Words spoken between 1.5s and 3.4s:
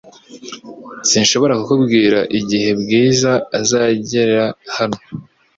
kukubwira igihe Bwiza